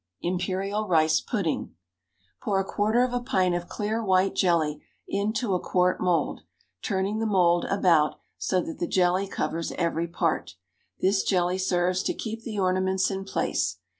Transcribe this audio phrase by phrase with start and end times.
[0.23, 1.75] Imperial Rice Pudding.
[2.41, 6.41] Pour a quarter of a pint of clear white jelly into a quart mould,
[6.81, 10.55] turning the mould about so that the jelly covers every part;
[11.01, 13.77] this jelly serves to keep the ornaments in place.